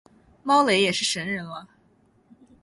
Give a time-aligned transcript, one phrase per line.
[0.41, 1.67] 猫雷也是神人了